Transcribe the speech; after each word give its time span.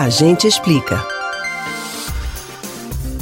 A 0.00 0.08
gente 0.08 0.46
explica. 0.46 1.06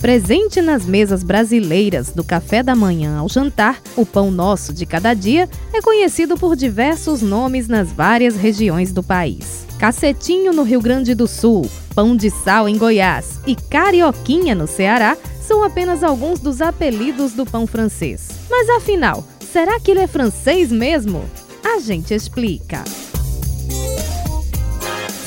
Presente 0.01 0.63
nas 0.63 0.87
mesas 0.87 1.25
brasileiras, 1.25 2.13
do 2.13 2.23
café 2.23 2.63
da 2.63 2.77
manhã 2.77 3.19
ao 3.19 3.29
jantar, 3.29 3.83
o 3.97 4.07
pão 4.07 4.31
nosso 4.31 4.73
de 4.73 4.87
cada 4.87 5.13
dia 5.13 5.51
é 5.73 5.83
conhecido 5.83 6.37
por 6.37 6.55
diversos 6.55 7.21
nomes 7.21 7.67
nas 7.67 7.91
várias 7.91 8.37
regiões 8.37 8.93
do 8.93 9.03
país. 9.03 9.67
Cacetinho 9.77 10.53
no 10.53 10.63
Rio 10.63 10.81
Grande 10.81 11.17
do 11.17 11.27
Sul, 11.27 11.69
pão 11.97 12.17
de 12.17 12.31
sal 12.31 12.69
em 12.69 12.79
Goiás 12.79 13.41
e 13.45 13.57
carioquinha 13.57 14.55
no 14.55 14.69
Ceará 14.69 15.17
são 15.41 15.65
apenas 15.65 16.05
alguns 16.05 16.39
dos 16.39 16.63
apelidos 16.63 17.33
do 17.33 17.45
pão 17.45 17.67
francês. 17.67 18.29
Mas 18.49 18.69
afinal, 18.69 19.27
será 19.53 19.81
que 19.81 19.91
ele 19.91 20.03
é 20.03 20.07
francês 20.07 20.71
mesmo? 20.71 21.29
A 21.65 21.81
gente 21.81 22.15
explica. 22.15 22.85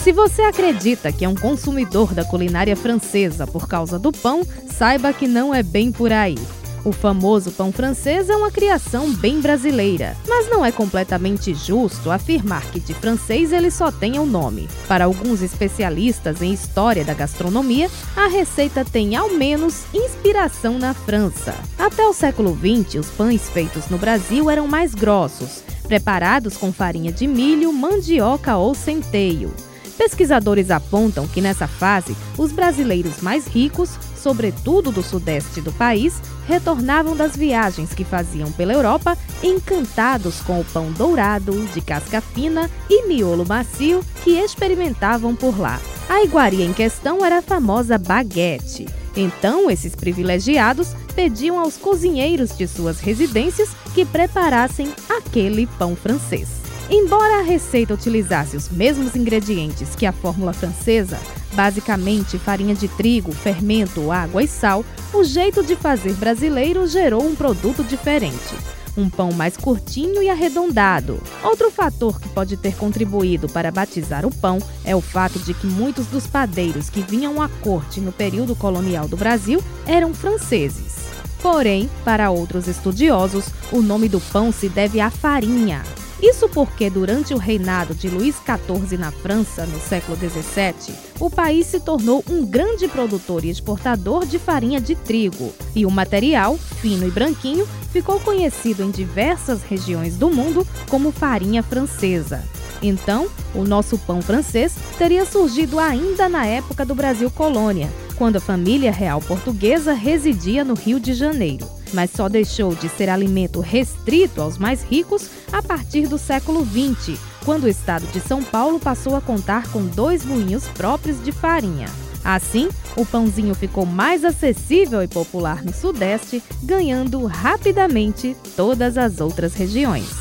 Se 0.04 0.12
você 0.12 0.42
acredita 0.42 1.12
que 1.12 1.24
é 1.24 1.30
um 1.30 1.36
consumidor 1.36 2.12
da 2.16 2.26
culinária 2.26 2.76
francesa 2.76 3.46
por 3.46 3.68
causa 3.68 4.00
do 4.00 4.12
pão, 4.12 4.42
saiba 4.68 5.14
que 5.14 5.28
não 5.28 5.54
é 5.54 5.62
bem 5.62 5.92
por 5.92 6.12
aí. 6.12 6.40
O 6.84 6.92
famoso 6.92 7.52
pão 7.52 7.72
francês 7.72 8.28
é 8.28 8.36
uma 8.36 8.50
criação 8.50 9.14
bem 9.14 9.40
brasileira, 9.40 10.18
mas 10.28 10.50
não 10.50 10.66
é 10.66 10.72
completamente 10.72 11.54
justo 11.54 12.09
afirmar 12.09 12.64
que 12.72 12.80
de 12.80 12.95
francês 12.95 13.54
ele 13.54 13.70
só 13.70 13.92
tem 13.92 14.18
o 14.18 14.26
nome. 14.26 14.68
Para 14.88 15.06
alguns 15.06 15.44
especialistas 15.44 16.42
em 16.42 16.52
história 16.52 17.06
da 17.06 17.14
gastronomia, 17.14 17.88
a 18.16 18.26
receita 18.26 18.84
tem 18.84 19.16
ao 19.16 19.30
menos 19.30 19.84
inspiração 19.94 20.80
na 20.80 20.95
França. 20.95 21.54
Até 21.78 22.04
o 22.08 22.14
século 22.14 22.58
XX, 22.58 22.95
os 22.95 23.09
pães 23.12 23.48
feitos 23.50 23.88
no 23.88 24.00
Brasil 24.00 24.50
eram 24.50 24.68
mais 24.68 24.95
grossos, 24.95 25.64
preparados 25.88 26.58
com 26.58 26.73
farinha 26.73 27.12
de 27.12 27.28
milho, 27.28 27.72
mandioca 27.72 28.58
ou 28.58 28.73
centeio. 28.73 29.54
Pesquisadores 30.02 30.72
apontam 30.72 31.28
que 31.28 31.40
nessa 31.40 31.68
fase, 31.68 32.18
os 32.36 32.52
brasileiros 32.52 33.22
mais 33.22 33.46
ricos, 33.46 34.00
sobretudo 34.16 34.92
do 34.92 35.03
sudeste 35.03 35.62
do 35.62 35.72
país, 35.72 36.20
retornavam 36.48 37.16
das 37.16 37.36
viagens 37.36 37.94
que 37.94 38.03
faziam 38.03 38.52
pela 38.52 38.73
Europa 38.73 39.16
encantados 39.44 40.40
com 40.42 40.59
o 40.59 40.66
pão 40.66 40.92
dourado, 40.92 41.67
de 41.67 41.81
casca 41.81 42.20
fina 42.20 42.67
e 42.90 43.08
miolo 43.08 43.45
macio 43.45 44.03
que 44.23 44.40
experimentavam 44.40 45.36
por 45.36 45.59
lá. 45.59 45.80
A 46.09 46.23
iguaria 46.23 46.66
em 46.66 46.73
questão 46.73 47.23
era 47.23 47.38
a 47.38 47.44
famosa 47.44 48.00
baguete. 48.00 48.88
Então, 49.16 49.70
esses 49.70 49.95
privilegiados 49.95 50.95
pediam 51.14 51.59
aos 51.59 51.78
cozinheiros 51.78 52.58
de 52.58 52.68
suas 52.68 53.00
residências 53.00 53.70
que 53.94 54.03
preparassem 54.03 54.92
aquele 55.08 55.68
pão 55.68 55.95
francês. 55.95 56.70
Embora 56.90 57.40
a 57.40 57.42
receita 57.42 57.94
utilizasse 57.94 58.58
os 58.58 58.70
mesmos 58.70 59.16
ingredientes 59.16 59.96
que 59.96 60.06
a 60.06 60.12
fórmula 60.12 60.52
francesa, 60.52 61.20
basicamente 61.54 62.38
farinha 62.38 62.76
de 62.76 62.88
trigo, 62.88 63.32
fermento, 63.32 64.12
água 64.12 64.44
e 64.44 64.48
sal, 64.48 64.84
o 65.14 65.24
jeito 65.24 65.64
de 65.64 65.76
fazer 65.76 66.14
brasileiro 66.14 66.86
gerou 66.88 67.24
um 67.24 67.36
produto 67.36 67.84
diferente. 67.84 68.56
Um 68.98 69.09
pão 69.09 69.32
mais 69.32 69.56
curtinho 69.56 70.22
e 70.22 70.30
arredondado. 70.30 71.22
Outro 71.44 71.72
fator 71.72 72.20
que 72.20 72.28
pode 72.28 72.58
ter 72.58 72.76
contribuído 72.76 73.48
para 73.48 73.72
batizar 73.72 74.26
o 74.26 74.36
pão 74.36 74.59
é 74.84 74.94
o 74.94 75.00
fato 75.00 75.40
de 75.40 75.54
que 75.54 75.66
muitos 75.66 76.08
dos 76.08 76.28
padeiros 76.28 76.90
que 76.90 77.02
vinham 77.02 77.42
à 77.42 77.48
corte 77.48 78.02
no 78.02 78.12
período 78.12 78.54
colonial 78.54 79.08
do 79.08 79.16
Brasil 79.16 79.64
eram 79.88 80.14
franceses. 80.14 81.06
Porém, 81.42 81.90
para 82.04 82.30
outros 82.30 82.68
estudiosos, 82.68 83.46
o 83.72 83.82
nome 83.82 84.09
do 84.09 84.20
pão 84.20 84.52
se 84.52 84.68
deve 84.68 85.00
à 85.00 85.09
farinha, 85.09 85.82
isso 86.22 86.47
porque, 86.47 86.89
durante 86.89 87.33
o 87.33 87.38
reinado 87.38 87.95
de 87.95 88.08
Luís 88.08 88.36
XIV 88.36 88.95
na 88.97 89.11
França, 89.11 89.66
no 89.66 89.80
século 89.80 90.16
XVII, 90.16 90.95
o 91.19 91.30
país 91.30 91.66
se 91.66 91.80
tornou 91.80 92.23
um 92.30 92.45
grande 92.45 92.88
produtor 92.88 93.44
e 93.44 93.50
exportador 93.50 94.25
de 94.25 94.38
farinha 94.38 94.80
de 94.80 94.94
trigo, 94.94 95.52
e 95.75 95.83
o 95.83 95.89
material, 95.89 96.58
fino 96.58 97.08
e 97.08 97.11
branquinho, 97.11 97.67
ficou 97.91 98.19
conhecido 98.19 98.84
em 98.84 98.91
diversas 98.91 99.63
regiões 99.63 100.16
do 100.16 100.29
mundo 100.29 100.66
como 100.90 101.12
farinha 101.12 101.63
francesa. 101.63 102.44
Então, 102.84 103.28
o 103.56 103.63
nosso 103.63 103.97
pão 103.97 104.22
francês 104.22 104.75
teria 104.97 105.25
surgido 105.25 105.79
ainda 105.79 106.29
na 106.29 106.46
época 106.46 106.85
do 106.85 106.94
Brasil 106.94 107.31
colônia, 107.31 107.91
quando 108.16 108.35
a 108.35 108.41
família 108.41 108.91
real 108.91 109.19
portuguesa 109.22 109.94
residia 109.94 110.63
no 110.63 110.75
Rio 110.75 111.00
de 111.00 111.13
Janeiro 111.13 111.81
mas 111.94 112.12
só 112.12 112.29
deixou 112.29 112.74
de 112.75 112.90
ser 112.90 113.09
alimento 113.09 113.59
restrito 113.59 114.41
aos 114.41 114.57
mais 114.57 114.84
ricos 114.84 115.29
a 115.52 115.62
partir 115.62 116.07
do 116.07 116.18
século 116.18 116.66
XX, 116.66 117.19
quando 117.46 117.66
o 117.66 117.69
estado 117.69 118.06
de 118.07 118.19
São 118.19 118.44
Paulo 118.44 118.79
passou 118.79 119.16
a 119.16 119.22
contar 119.22 119.72
com 119.72 119.85
dois 119.85 120.25
moinhos 120.25 120.68
próprios 120.69 121.24
de 121.24 121.31
farinha. 121.31 121.88
Assim, 122.24 122.69
o 122.96 123.06
pãozinho 123.06 123.56
ficou 123.56 123.85
mais 123.85 124.24
acessível 124.24 125.02
e 125.02 125.07
popular 125.07 125.63
no 125.63 125.74
Sudeste, 125.74 126.44
ganhando 126.62 127.25
rapidamente 127.25 128.35
todas 128.56 128.97
as 128.97 129.19
outras 129.19 129.56
regiões. 129.56 130.21